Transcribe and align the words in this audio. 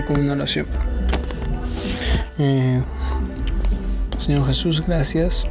Con 0.00 0.20
una 0.20 0.32
oración. 0.32 0.64
Eh, 2.38 2.80
Señor 4.16 4.46
Jesús, 4.46 4.82
gracias. 4.86 5.44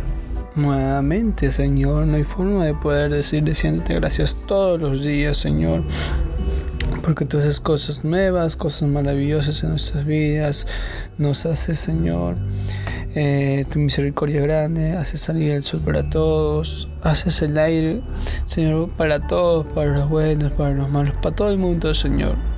Nuevamente, 0.55 1.51
Señor, 1.51 2.07
no 2.07 2.15
hay 2.15 2.23
forma 2.23 2.65
de 2.65 2.73
poder 2.73 3.11
decir 3.11 3.43
diciéndote 3.43 3.93
gracias 3.93 4.35
todos 4.47 4.81
los 4.81 5.03
días, 5.03 5.37
Señor. 5.37 5.83
Porque 7.03 7.25
tú 7.25 7.37
haces 7.37 7.59
cosas 7.59 8.03
nuevas, 8.03 8.55
cosas 8.55 8.89
maravillosas 8.89 9.61
en 9.61 9.69
nuestras 9.69 10.05
vidas. 10.07 10.65
Nos 11.19 11.45
haces, 11.45 11.79
Señor, 11.79 12.35
eh, 13.13 13.65
tu 13.71 13.77
misericordia 13.77 14.41
grande. 14.41 14.93
Haces 14.97 15.21
salir 15.21 15.51
el 15.51 15.61
sol 15.61 15.81
para 15.85 16.09
todos. 16.09 16.89
Haces 17.03 17.43
el 17.43 17.59
aire, 17.59 18.01
Señor, 18.45 18.89
para 18.89 19.27
todos, 19.27 19.67
para 19.67 19.91
los 19.91 20.09
buenos, 20.09 20.51
para 20.53 20.73
los 20.73 20.89
malos, 20.89 21.13
para 21.21 21.35
todo 21.35 21.49
el 21.49 21.59
mundo, 21.59 21.93
Señor. 21.93 22.50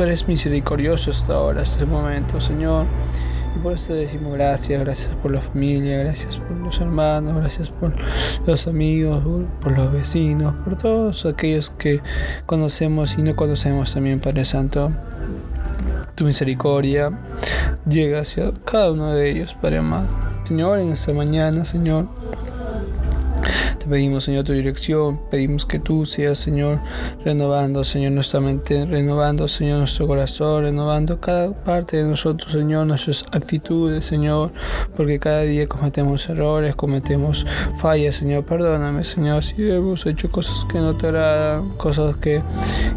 Tú 0.00 0.04
eres 0.04 0.26
misericordioso 0.26 1.10
hasta 1.10 1.34
ahora, 1.34 1.60
hasta 1.60 1.80
este 1.80 1.84
momento, 1.84 2.40
Señor. 2.40 2.86
Y 3.54 3.58
por 3.58 3.74
eso 3.74 3.92
decimos 3.92 4.32
gracias, 4.32 4.80
gracias 4.80 5.14
por 5.16 5.30
la 5.30 5.42
familia, 5.42 5.98
gracias 5.98 6.38
por 6.38 6.56
los 6.56 6.80
hermanos, 6.80 7.36
gracias 7.36 7.68
por 7.68 7.92
los 8.46 8.66
amigos, 8.66 9.22
por 9.60 9.76
los 9.76 9.92
vecinos, 9.92 10.54
por 10.64 10.78
todos 10.78 11.26
aquellos 11.26 11.68
que 11.68 12.00
conocemos 12.46 13.16
y 13.18 13.22
no 13.22 13.36
conocemos 13.36 13.92
también, 13.92 14.20
Padre 14.20 14.46
Santo. 14.46 14.90
Tu 16.14 16.24
misericordia 16.24 17.12
llega 17.86 18.20
hacia 18.20 18.52
cada 18.64 18.92
uno 18.92 19.12
de 19.12 19.30
ellos, 19.30 19.52
Padre 19.60 19.80
amado. 19.80 20.08
Señor, 20.44 20.78
en 20.78 20.92
esta 20.92 21.12
mañana, 21.12 21.66
Señor, 21.66 22.06
te 23.78 23.86
pedimos, 23.86 24.24
Señor, 24.24 24.44
tu 24.44 24.52
dirección. 24.52 25.20
Pedimos 25.30 25.66
que 25.66 25.78
tú 25.78 26.06
seas, 26.06 26.38
Señor, 26.38 26.80
renovando, 27.24 27.84
Señor, 27.84 28.12
nuestra 28.12 28.40
mente, 28.40 28.84
renovando, 28.84 29.48
Señor, 29.48 29.78
nuestro 29.78 30.06
corazón, 30.06 30.64
renovando 30.64 31.20
cada 31.20 31.52
parte 31.52 31.96
de 31.96 32.04
nosotros, 32.04 32.52
Señor, 32.52 32.86
nuestras 32.86 33.24
actitudes, 33.32 34.04
Señor, 34.04 34.52
porque 34.96 35.18
cada 35.18 35.42
día 35.42 35.66
cometemos 35.66 36.28
errores, 36.28 36.74
cometemos 36.74 37.46
fallas, 37.78 38.16
Señor. 38.16 38.44
Perdóname, 38.44 39.04
Señor, 39.04 39.42
si 39.44 39.70
hemos 39.70 40.06
hecho 40.06 40.30
cosas 40.30 40.64
que 40.64 40.78
no 40.78 40.96
te 40.96 41.06
agradan, 41.06 41.70
cosas 41.76 42.16
que, 42.16 42.42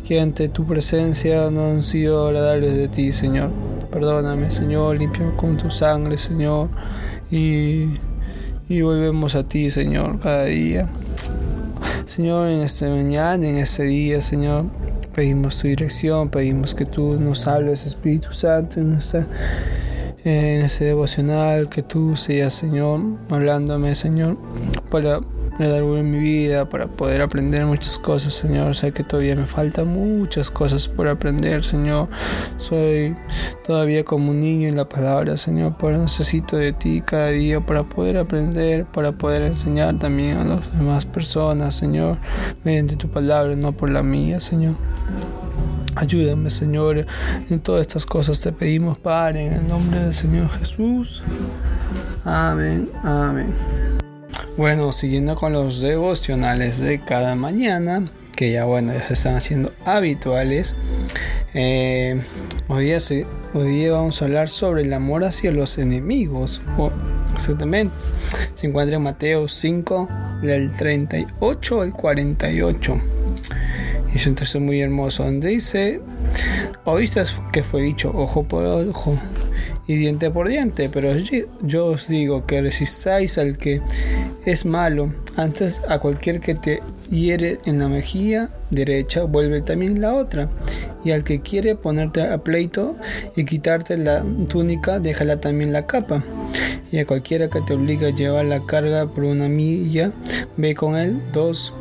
que 0.06 0.20
ante 0.20 0.50
tu 0.50 0.66
presencia 0.66 1.50
no 1.50 1.68
han 1.68 1.82
sido 1.82 2.28
agradables 2.28 2.76
de 2.76 2.88
ti, 2.88 3.14
Señor. 3.14 3.52
Perdóname, 3.92 4.52
Señor, 4.52 4.98
límpiame 4.98 5.36
con 5.36 5.56
tu 5.58 5.70
sangre, 5.70 6.18
Señor. 6.18 6.70
Y 7.32 8.00
y 8.74 8.82
volvemos 8.82 9.36
a 9.36 9.44
ti, 9.44 9.70
Señor, 9.70 10.20
cada 10.20 10.46
día. 10.46 10.88
Señor, 12.08 12.50
en 12.50 12.62
este 12.62 12.90
mañana, 12.90 13.48
en 13.48 13.58
este 13.58 13.84
día, 13.84 14.20
Señor, 14.20 14.66
pedimos 15.14 15.60
tu 15.60 15.68
dirección, 15.68 16.30
pedimos 16.30 16.74
que 16.74 16.86
tú 16.86 17.14
nos 17.20 17.48
hables, 17.48 17.86
Espíritu 17.86 18.34
Santo, 18.34 18.80
en, 18.80 18.98
en 20.24 20.62
este 20.62 20.86
devocional, 20.86 21.70
que 21.70 21.84
tú 21.84 22.18
seas, 22.18 22.56
Señor, 22.56 23.00
hablándome, 23.30 23.94
Señor, 23.94 24.38
para 24.90 25.20
algo 25.60 25.98
en 25.98 26.12
mi 26.12 26.20
vida 26.20 26.66
para 26.66 26.88
poder 26.88 27.22
aprender 27.22 27.66
muchas 27.66 28.00
cosas, 28.00 28.34
Señor. 28.34 28.76
Sé 28.76 28.92
que 28.92 29.04
todavía 29.04 29.36
me 29.36 29.46
faltan 29.46 29.88
muchas 29.88 30.50
cosas 30.50 30.88
por 30.88 31.08
aprender, 31.08 31.64
Señor. 31.64 32.10
Soy 32.58 33.16
todavía 33.66 34.04
como 34.04 34.32
un 34.32 34.42
niño 34.42 34.68
en 34.68 34.76
la 34.76 34.90
palabra, 34.90 35.38
Señor, 35.38 35.76
pero 35.80 35.98
necesito 35.98 36.58
de 36.58 36.74
ti 36.74 37.02
cada 37.06 37.28
día 37.28 37.60
para 37.60 37.84
poder 37.84 38.18
aprender, 38.18 38.86
para 38.86 39.12
poder 39.12 39.44
enseñar 39.44 39.98
también 40.00 40.38
a 40.38 40.44
las 40.44 40.78
demás 40.78 41.06
personas, 41.06 41.76
Señor, 41.76 42.18
mediante 42.64 42.96
tu 42.96 43.10
palabra, 43.10 43.56
no 43.56 43.72
por 43.74 43.90
la 43.90 44.02
mía, 44.04 44.42
Señor. 44.42 44.74
Ayúdame, 45.96 46.50
Señor, 46.50 47.06
en 47.50 47.60
todas 47.60 47.82
estas 47.82 48.08
cosas 48.08 48.40
te 48.40 48.52
pedimos, 48.52 48.98
Padre, 48.98 49.46
en 49.46 49.54
el 49.54 49.68
nombre 49.68 50.00
del 50.00 50.16
Señor 50.16 50.50
Jesús. 50.50 51.22
Amén, 52.26 52.90
amén. 53.04 53.54
Bueno, 54.56 54.92
siguiendo 54.92 55.36
con 55.36 55.52
los 55.52 55.82
devocionales 55.82 56.78
de 56.78 57.00
cada 57.00 57.34
mañana, 57.36 58.08
que 58.36 58.52
ya 58.52 58.66
bueno, 58.66 58.94
ya 58.94 59.08
se 59.08 59.14
están 59.16 59.36
haciendo 59.36 59.72
habituales. 59.84 60.76
Eh, 61.56 62.22
hoy, 62.68 62.86
día 62.86 63.00
hoy 63.56 63.68
día 63.68 63.94
vamos 63.94 64.22
a 64.22 64.26
hablar 64.26 64.52
sobre 64.52 64.84
el 64.84 64.94
amor 64.94 65.24
hacia 65.24 65.52
los 65.52 65.80
enemigos. 65.80 66.62
exactamente. 67.34 67.96
Se 68.54 68.68
encuentra 68.68 68.98
en 68.98 69.02
Mateo 69.02 69.48
5, 69.48 70.08
del 70.44 70.76
38 70.78 71.82
al 71.82 71.92
48. 71.92 73.02
Es 74.14 74.28
un 74.28 74.36
texto 74.36 74.60
muy 74.60 74.82
hermoso 74.82 75.24
donde 75.24 75.48
dice, 75.50 76.00
oíste 76.86 77.24
que 77.52 77.64
fue 77.64 77.82
dicho 77.82 78.12
ojo 78.14 78.44
por 78.44 78.66
ojo 78.66 79.18
y 79.88 79.96
diente 79.96 80.30
por 80.30 80.48
diente, 80.48 80.90
pero 80.90 81.12
yo 81.62 81.88
os 81.88 82.08
digo 82.08 82.46
que 82.46 82.62
resistáis 82.62 83.38
al 83.38 83.58
que 83.58 83.82
es 84.46 84.66
malo, 84.66 85.14
antes 85.36 85.82
a 85.88 86.00
cualquier 86.00 86.40
que 86.40 86.56
te 86.56 86.82
hiere 87.10 87.60
en 87.66 87.80
la 87.80 87.88
mejilla 87.88 88.50
derecha, 88.72 89.24
vuelve 89.24 89.62
también 89.62 90.02
la 90.02 90.14
otra, 90.14 90.50
y 91.06 91.12
al 91.12 91.24
que 91.24 91.42
quiere 91.42 91.76
ponerte 91.76 92.22
a 92.22 92.38
pleito 92.40 92.96
y 93.36 93.46
quitarte 93.46 93.98
la 93.98 94.24
túnica, 94.48 95.00
déjala 95.00 95.40
también 95.40 95.72
la 95.72 95.86
capa, 95.86 96.24
y 96.92 97.00
a 97.00 97.06
cualquiera 97.06 97.50
que 97.50 97.62
te 97.62 97.74
obliga 97.74 98.08
a 98.08 98.16
llevar 98.16 98.46
la 98.46 98.66
carga 98.66 99.08
por 99.08 99.24
una 99.24 99.48
milla, 99.48 100.12
ve 100.58 100.76
con 100.76 100.98
él 100.98 101.18
dos, 101.34 101.74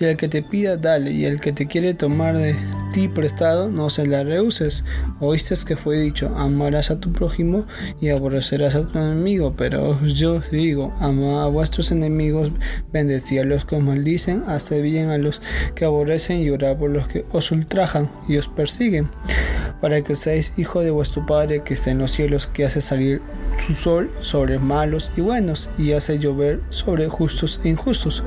y 0.00 0.04
al 0.04 0.16
que 0.16 0.28
te 0.28 0.42
pida, 0.42 0.76
dale, 0.76 1.10
y 1.12 1.26
al 1.26 1.40
que 1.40 1.52
te 1.52 1.66
quiere 1.66 1.94
tomar 1.94 2.36
de 2.38 2.54
prestado, 3.08 3.70
no 3.70 3.90
se 3.90 4.06
la 4.06 4.24
rehuses. 4.24 4.84
Oíste 5.20 5.54
que 5.66 5.76
fue 5.76 6.00
dicho, 6.00 6.34
amarás 6.36 6.90
a 6.90 6.98
tu 6.98 7.12
prójimo 7.12 7.66
y 8.00 8.08
aborrecerás 8.08 8.74
a 8.74 8.82
tu 8.82 8.98
enemigo. 8.98 9.54
Pero 9.56 10.04
yo 10.04 10.42
digo, 10.50 10.94
ama 11.00 11.44
a 11.44 11.48
vuestros 11.48 11.92
enemigos, 11.92 12.50
bendecid 12.92 13.38
a 13.38 13.44
los 13.44 13.64
que 13.64 13.76
os 13.76 13.82
maldicen, 13.82 14.44
haced 14.48 14.82
bien 14.82 15.10
a 15.10 15.18
los 15.18 15.40
que 15.74 15.84
aborrecen 15.84 16.40
y 16.40 16.50
orad 16.50 16.76
por 16.76 16.90
los 16.90 17.06
que 17.06 17.24
os 17.32 17.50
ultrajan 17.52 18.10
y 18.28 18.36
os 18.38 18.48
persiguen, 18.48 19.08
para 19.80 20.02
que 20.02 20.14
seáis 20.14 20.52
hijo 20.56 20.80
de 20.80 20.90
vuestro 20.90 21.26
Padre 21.26 21.62
que 21.62 21.74
está 21.74 21.90
en 21.90 21.98
los 21.98 22.12
cielos, 22.12 22.46
que 22.46 22.64
hace 22.64 22.80
salir 22.80 23.20
su 23.64 23.74
sol 23.74 24.10
sobre 24.20 24.58
malos 24.58 25.10
y 25.16 25.20
buenos, 25.20 25.70
y 25.78 25.92
hace 25.92 26.18
llover 26.18 26.60
sobre 26.70 27.08
justos 27.08 27.60
e 27.64 27.68
injustos. 27.68 28.22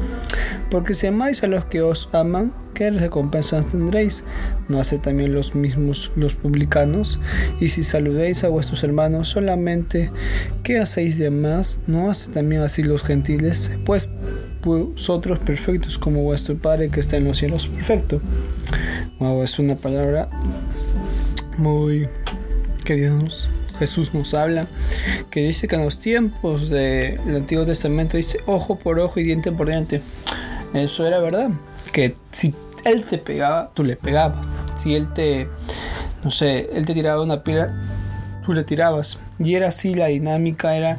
Porque 0.69 0.93
si 0.93 1.07
amáis 1.07 1.43
a 1.43 1.47
los 1.47 1.65
que 1.65 1.81
os 1.81 2.09
aman, 2.11 2.53
¿qué 2.75 2.91
recompensas 2.91 3.67
tendréis? 3.67 4.23
¿No 4.67 4.79
hace 4.79 4.99
también 4.99 5.33
los 5.33 5.55
mismos 5.55 6.11
los 6.15 6.35
publicanos? 6.35 7.19
Y 7.59 7.69
si 7.69 7.83
saludéis 7.83 8.43
a 8.43 8.49
vuestros 8.49 8.83
hermanos 8.83 9.29
solamente, 9.29 10.11
¿qué 10.63 10.79
hacéis 10.79 11.17
de 11.17 11.31
más? 11.31 11.79
¿No 11.87 12.09
hace 12.09 12.31
también 12.31 12.61
así 12.61 12.83
los 12.83 13.01
gentiles? 13.01 13.71
Pues 13.85 14.09
vosotros 14.63 15.39
perfectos 15.39 15.97
como 15.97 16.21
vuestro 16.21 16.55
Padre 16.57 16.89
que 16.89 16.99
está 16.99 17.17
en 17.17 17.25
los 17.25 17.37
cielos 17.37 17.67
perfecto. 17.67 18.21
Wow, 19.19 19.43
es 19.43 19.59
una 19.59 19.75
palabra 19.75 20.29
muy 21.59 22.07
que 22.83 22.95
Dios 22.95 23.49
Jesús 23.79 24.13
nos 24.13 24.33
habla, 24.33 24.67
que 25.29 25.41
dice 25.41 25.67
que 25.67 25.75
en 25.75 25.85
los 25.85 25.99
tiempos 25.99 26.69
del 26.69 27.17
Antiguo 27.35 27.65
Testamento 27.65 28.17
dice 28.17 28.39
ojo 28.45 28.77
por 28.77 28.99
ojo 28.99 29.19
y 29.19 29.23
diente 29.23 29.51
por 29.51 29.69
diente. 29.69 30.01
Eso 30.73 31.07
era 31.07 31.19
verdad, 31.19 31.49
que 31.93 32.13
si 32.31 32.53
él 32.83 33.05
te 33.05 33.17
pegaba, 33.17 33.71
tú 33.73 33.83
le 33.83 33.95
pegabas. 33.95 34.45
Si 34.75 34.95
él 34.95 35.11
te, 35.13 35.47
no 36.23 36.29
sé, 36.29 36.69
él 36.73 36.85
te 36.85 36.93
tiraba 36.93 37.23
una 37.23 37.43
piedra, 37.43 37.73
tú 38.45 38.53
le 38.53 38.63
tirabas. 38.63 39.17
Y 39.39 39.55
era 39.55 39.69
así 39.69 39.93
la 39.93 40.07
dinámica, 40.07 40.75
era 40.75 40.97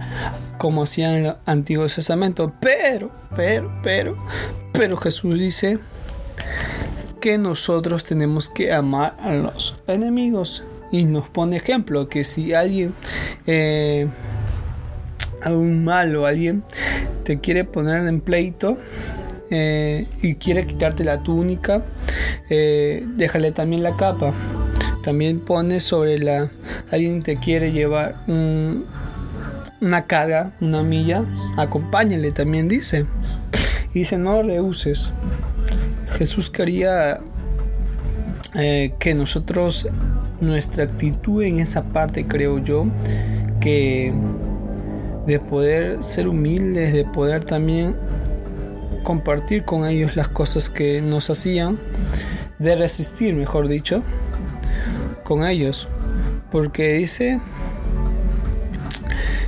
como 0.58 0.84
hacían 0.84 1.12
en 1.12 1.26
el 1.26 1.34
Antiguo 1.44 1.86
Testamento. 1.86 2.52
Pero, 2.60 3.10
pero, 3.36 3.70
pero, 3.82 4.16
pero 4.72 4.96
Jesús 4.96 5.38
dice 5.38 5.78
que 7.20 7.38
nosotros 7.38 8.04
tenemos 8.04 8.48
que 8.48 8.72
amar 8.72 9.16
a 9.20 9.32
los 9.34 9.76
enemigos. 9.86 10.64
Y 10.90 11.04
nos 11.04 11.28
pone 11.28 11.56
ejemplo 11.56 12.08
que 12.08 12.24
si 12.24 12.52
alguien, 12.52 12.94
eh, 13.46 14.08
a 15.42 15.52
un 15.52 15.84
malo, 15.84 16.26
alguien 16.26 16.64
te 17.24 17.38
quiere 17.38 17.64
poner 17.64 18.06
en 18.06 18.20
pleito, 18.20 18.76
eh, 19.52 20.06
y 20.22 20.36
quiere 20.36 20.64
quitarte 20.64 21.02
la 21.02 21.24
túnica, 21.24 21.82
eh, 22.48 23.04
déjale 23.16 23.50
también 23.52 23.82
la 23.82 23.96
capa. 23.96 24.32
También 25.02 25.40
pone 25.40 25.80
sobre 25.80 26.18
la... 26.18 26.50
Alguien 26.90 27.22
te 27.22 27.36
quiere 27.36 27.72
llevar 27.72 28.16
una 28.26 30.06
carga, 30.06 30.52
una 30.60 30.82
milla, 30.82 31.24
acompáñale, 31.56 32.32
también 32.32 32.68
dice. 32.68 33.06
Y 33.92 34.00
dice, 34.00 34.18
no 34.18 34.42
rehuses. 34.42 35.10
Jesús 36.20 36.50
quería 36.50 37.18
eh, 38.54 38.92
que 38.98 39.14
nosotros, 39.14 39.88
nuestra 40.42 40.84
actitud 40.84 41.42
en 41.42 41.60
esa 41.60 41.82
parte, 41.82 42.26
creo 42.26 42.58
yo, 42.58 42.84
que 43.58 44.12
de 45.26 45.40
poder 45.40 46.04
ser 46.04 46.28
humildes, 46.28 46.92
de 46.92 47.06
poder 47.06 47.46
también 47.46 47.96
compartir 49.02 49.64
con 49.64 49.86
ellos 49.86 50.14
las 50.14 50.28
cosas 50.28 50.68
que 50.68 51.00
nos 51.00 51.30
hacían, 51.30 51.78
de 52.58 52.76
resistir, 52.76 53.34
mejor 53.34 53.66
dicho, 53.66 54.02
con 55.24 55.46
ellos. 55.46 55.88
Porque 56.52 56.98
dice, 56.98 57.40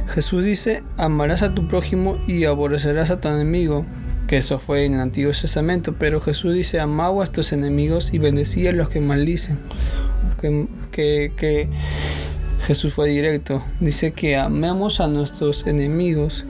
Jesús 0.08 0.42
dice, 0.42 0.82
amarás 0.96 1.42
a 1.42 1.54
tu 1.54 1.68
prójimo 1.68 2.16
y 2.26 2.46
aborrecerás 2.46 3.10
a 3.10 3.20
tu 3.20 3.28
enemigo. 3.28 3.84
Que 4.32 4.38
eso 4.38 4.58
fue 4.58 4.87
en 4.87 4.94
el 4.94 5.00
Antiguo 5.00 5.31
Testamento, 5.31 5.94
pero 5.99 6.19
Jesús 6.19 6.55
dice, 6.55 6.81
amad 6.81 7.08
a 7.08 7.11
vuestros 7.11 7.52
enemigos 7.52 8.14
y 8.14 8.19
bendecid 8.19 8.69
a 8.69 8.73
los 8.73 8.88
que 8.88 8.99
maldicen. 8.99 9.58
Que 10.90 11.69
Jesús 12.67 12.94
fue 12.94 13.11
directo. 13.11 13.62
Dice 13.79 14.12
que 14.12 14.38
amemos 14.38 15.00
a 15.00 15.06
nuestros 15.06 15.67
enemigos 15.67 16.46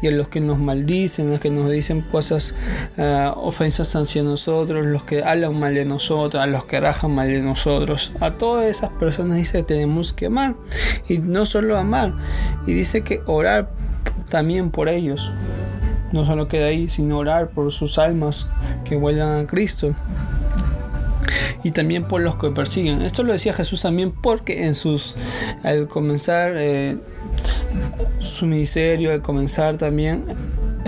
y 0.00 0.06
a 0.06 0.12
los 0.12 0.28
que 0.28 0.40
nos 0.40 0.58
maldicen, 0.58 1.28
a 1.28 1.32
los 1.32 1.40
que 1.40 1.50
nos 1.50 1.70
dicen 1.70 2.00
cosas, 2.10 2.54
uh, 2.96 3.38
ofensas 3.38 3.94
hacia 3.94 4.22
nosotros, 4.22 4.86
los 4.86 5.04
que 5.04 5.22
hablan 5.22 5.60
mal 5.60 5.74
de 5.74 5.84
nosotros, 5.84 6.42
a 6.42 6.46
los 6.46 6.64
que 6.64 6.80
rajan 6.80 7.10
mal 7.10 7.28
de 7.28 7.42
nosotros. 7.42 8.12
A 8.20 8.30
todas 8.30 8.64
esas 8.64 8.88
personas 8.92 9.36
dice 9.36 9.58
que 9.58 9.64
tenemos 9.64 10.14
que 10.14 10.24
amar. 10.24 10.54
Y 11.06 11.18
no 11.18 11.44
solo 11.44 11.76
amar, 11.76 12.14
y 12.66 12.72
dice 12.72 13.02
que 13.02 13.20
orar 13.26 13.68
también 14.30 14.70
por 14.70 14.88
ellos. 14.88 15.30
No 16.12 16.24
solo 16.24 16.48
queda 16.48 16.66
ahí, 16.66 16.88
sino 16.88 17.18
orar 17.18 17.50
por 17.50 17.72
sus 17.72 17.98
almas 17.98 18.46
que 18.84 18.96
vuelvan 18.96 19.44
a 19.44 19.46
Cristo 19.46 19.94
y 21.64 21.72
también 21.72 22.04
por 22.04 22.22
los 22.22 22.36
que 22.36 22.50
persiguen. 22.50 23.02
Esto 23.02 23.24
lo 23.24 23.32
decía 23.32 23.52
Jesús 23.52 23.82
también 23.82 24.12
porque 24.12 24.66
en 24.66 24.74
sus 24.74 25.16
al 25.64 25.88
comenzar 25.88 26.52
eh, 26.56 26.96
su 28.20 28.46
ministerio, 28.46 29.12
al 29.12 29.20
comenzar 29.20 29.76
también 29.76 30.24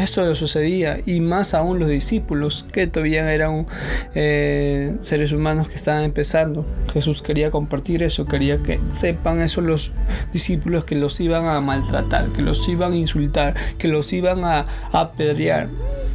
esto 0.05 0.25
le 0.25 0.35
sucedía 0.35 0.99
y 1.05 1.21
más 1.21 1.55
aún 1.55 1.79
los 1.79 1.89
discípulos 1.89 2.67
que 2.73 2.87
todavía 2.87 3.33
eran 3.33 3.67
eh, 4.15 4.97
seres 5.01 5.33
humanos 5.33 5.69
que 5.69 5.75
estaban 5.75 6.05
empezando. 6.05 6.65
Jesús 6.93 7.23
quería 7.23 7.51
compartir 7.51 8.03
eso, 8.03 8.27
quería 8.27 8.59
que 8.63 8.79
sepan 8.87 9.41
eso 9.41 9.61
los 9.61 9.93
discípulos 10.33 10.85
que 10.85 10.95
los 10.95 11.21
iban 11.21 11.47
a 11.47 11.61
maltratar, 11.61 12.29
que 12.31 12.43
los 12.43 12.69
iban 12.69 12.93
a 12.93 12.97
insultar, 12.97 13.55
que 13.79 13.89
los 13.89 14.13
iban 14.13 14.45
a 14.45 14.65
apedrear. 14.93 15.69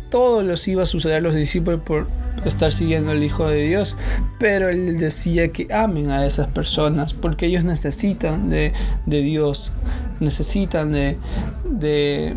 Todo 0.09 0.43
los 0.43 0.67
iba 0.67 0.83
a 0.83 0.85
suceder 0.85 1.17
a 1.17 1.21
los 1.21 1.35
discípulos 1.35 1.81
por 1.83 2.07
estar 2.45 2.71
siguiendo 2.71 3.11
al 3.11 3.23
Hijo 3.23 3.47
de 3.47 3.63
Dios, 3.63 3.95
pero 4.39 4.69
él 4.69 4.97
decía 4.97 5.49
que 5.49 5.67
amen 5.73 6.11
a 6.11 6.25
esas 6.25 6.47
personas 6.47 7.13
porque 7.13 7.45
ellos 7.45 7.63
necesitan 7.63 8.49
de, 8.49 8.73
Dios, 9.05 9.71
necesitan 10.19 10.91
de, 10.91 11.17
de, 11.65 12.35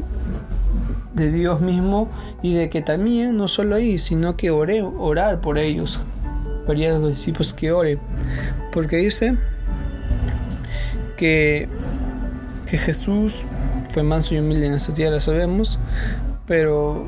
Dios 1.17 1.61
mismo 1.61 2.09
y 2.43 2.55
de 2.55 2.69
que 2.69 2.83
también 2.83 3.37
no 3.37 3.49
solo 3.49 3.77
ahí, 3.77 3.99
sino 3.99 4.37
que 4.37 4.51
ore, 4.51 4.83
orar 4.83 5.41
por 5.41 5.59
ellos. 5.59 6.01
Quería 6.67 6.95
a 6.95 6.99
los 6.99 7.11
discípulos 7.11 7.55
que 7.55 7.73
oren, 7.73 7.99
porque 8.73 8.97
dice 8.97 9.37
que, 11.17 11.69
que 12.69 12.77
Jesús 12.77 13.45
fue 13.91 14.03
manso 14.03 14.35
y 14.35 14.39
humilde 14.39 14.67
en 14.67 14.75
esta 14.75 14.93
tierra, 14.93 15.21
sabemos, 15.21 15.79
pero 16.47 17.07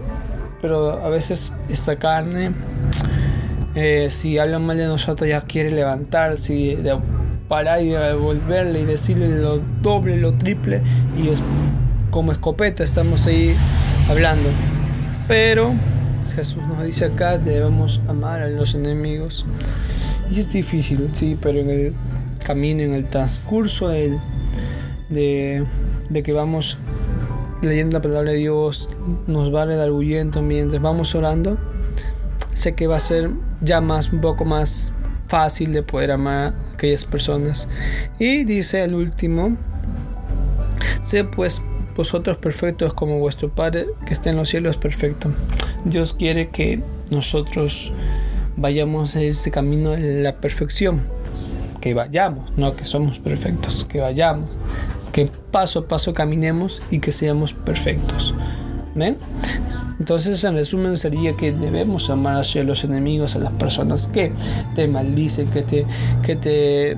pero 0.61 1.05
a 1.05 1.09
veces 1.09 1.55
esta 1.69 1.97
carne, 1.97 2.51
eh, 3.75 4.09
si 4.11 4.39
hablan 4.39 4.65
mal 4.65 4.77
de 4.77 4.87
nosotros, 4.87 5.29
ya 5.29 5.41
quiere 5.41 5.71
levantarse 5.71 6.55
y 6.55 6.75
de 6.75 6.99
parar 7.49 7.81
y 7.83 7.91
devolverle 7.91 8.81
y 8.81 8.85
decirle 8.85 9.41
lo 9.41 9.59
doble, 9.83 10.17
lo 10.17 10.35
triple, 10.35 10.83
y 11.17 11.29
es 11.29 11.43
como 12.11 12.33
escopeta 12.33 12.83
estamos 12.83 13.27
ahí 13.27 13.55
hablando. 14.09 14.49
Pero 15.27 15.73
Jesús 16.35 16.63
nos 16.67 16.85
dice 16.85 17.07
acá 17.07 17.39
debemos 17.39 18.01
amar 18.09 18.43
a 18.43 18.49
los 18.49 18.75
enemigos. 18.75 19.45
Y 20.31 20.41
es 20.41 20.53
difícil, 20.53 21.09
sí, 21.13 21.39
pero 21.41 21.61
en 21.61 21.71
el 21.71 21.95
camino, 22.45 22.83
en 22.83 22.95
el 22.95 23.07
transcurso 23.07 23.89
de, 23.89 24.19
de, 25.09 26.23
que 26.23 26.33
vamos 26.33 26.79
leyendo 27.63 27.95
la 27.95 28.03
palabra 28.03 28.31
de 28.31 28.37
Dios 28.37 28.89
nos 29.27 29.55
va 29.55 29.65
redarguyendo 29.65 30.43
mientras 30.43 30.81
vamos 30.81 31.15
orando, 31.15 31.59
sé 32.55 32.75
que 32.75 32.87
va 32.87 32.97
a 32.97 33.01
ser 33.01 33.31
ya 33.61 33.81
más 33.81 34.13
un 34.13 34.21
poco 34.21 34.45
más 34.45 34.93
fácil 35.27 35.73
de 35.73 35.83
poder 35.83 36.13
amar 36.13 36.55
a 36.55 36.75
aquellas 36.75 37.05
personas. 37.05 37.69
Y 38.19 38.45
dice 38.45 38.85
el 38.85 38.95
último, 38.95 39.57
sé 41.03 41.25
pues 41.25 41.63
vosotros 41.99 42.39
perfectos 42.39 42.95
como 42.95 43.19
vuestro 43.19 43.51
Padre 43.51 43.87
que 44.07 44.15
está 44.15 44.31
en 44.31 44.37
los 44.37 44.49
cielos 44.49 44.79
perfecto. 44.79 45.31
Dios 45.85 46.15
quiere 46.15 46.49
que 46.49 46.81
nosotros 47.11 47.93
vayamos 48.57 49.17
ese 49.17 49.51
camino 49.51 49.91
de 49.91 50.23
la 50.23 50.41
perfección. 50.41 51.03
Que 51.81 51.95
vayamos, 51.95 52.57
no 52.57 52.75
que 52.77 52.85
somos 52.85 53.19
perfectos, 53.19 53.85
que 53.89 54.01
vayamos 54.01 54.49
que 55.13 55.27
paso 55.51 55.81
a 55.81 55.89
paso 55.89 56.15
caminemos 56.15 56.81
y 56.91 57.01
que 57.01 57.11
seamos 57.11 57.53
perfectos. 57.53 58.35
¿Ven? 58.95 59.17
Entonces, 59.99 60.45
en 60.45 60.55
resumen, 60.55 60.97
sería 60.97 61.37
que 61.37 61.51
debemos 61.51 62.09
amar 62.11 62.37
hacia 62.37 62.63
los 62.63 62.85
enemigos, 62.85 63.35
a 63.35 63.41
las 63.41 63.51
personas 63.53 64.07
que 64.07 64.31
te 64.77 64.87
maldicen, 64.87 65.49
que 65.49 65.63
te, 65.63 65.87
que 66.23 66.37
te 66.37 66.97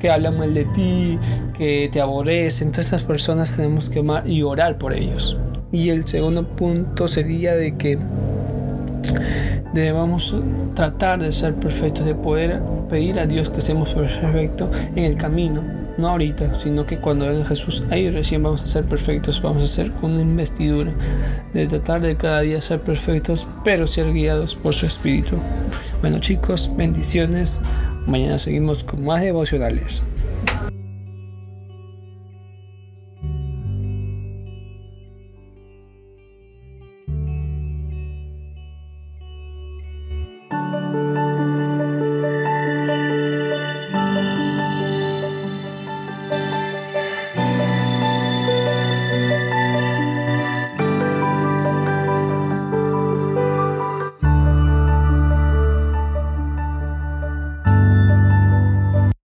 que 0.00 0.10
hablan 0.10 0.38
mal 0.38 0.52
de 0.52 0.64
ti, 0.64 1.18
que 1.56 1.88
te 1.92 2.00
aborrecen. 2.00 2.72
Todas 2.72 2.88
esas 2.88 3.04
personas 3.04 3.54
tenemos 3.54 3.88
que 3.90 4.00
amar 4.00 4.28
y 4.28 4.42
orar 4.42 4.78
por 4.78 4.92
ellos. 4.92 5.36
Y 5.70 5.90
el 5.90 6.08
segundo 6.08 6.48
punto 6.48 7.06
sería 7.06 7.54
de 7.54 7.76
que 7.76 7.98
debemos 9.72 10.34
tratar 10.74 11.20
de 11.20 11.30
ser 11.30 11.54
perfectos, 11.54 12.04
de 12.04 12.16
poder 12.16 12.60
pedir 12.88 13.20
a 13.20 13.26
Dios 13.26 13.50
que 13.50 13.60
seamos 13.60 13.90
perfectos 13.94 14.68
en 14.96 15.04
el 15.04 15.16
camino 15.16 15.80
no 16.00 16.08
ahorita, 16.08 16.58
sino 16.58 16.86
que 16.86 16.98
cuando 16.98 17.26
venga 17.26 17.44
Jesús, 17.44 17.84
ahí 17.90 18.10
recién 18.10 18.42
vamos 18.42 18.62
a 18.62 18.66
ser 18.66 18.84
perfectos, 18.84 19.40
vamos 19.42 19.60
a 19.62 19.64
hacer 19.64 19.92
una 20.02 20.20
investidura 20.20 20.92
de 21.52 21.66
tratar 21.66 22.00
de 22.00 22.16
cada 22.16 22.40
día 22.40 22.60
ser 22.62 22.80
perfectos, 22.80 23.46
pero 23.64 23.86
ser 23.86 24.12
guiados 24.12 24.54
por 24.54 24.74
su 24.74 24.86
Espíritu. 24.86 25.36
Bueno 26.00 26.18
chicos, 26.18 26.70
bendiciones, 26.74 27.60
mañana 28.10 28.38
seguimos 28.38 28.84
con 28.84 29.04
más 29.04 29.22
devocionales. 29.22 30.02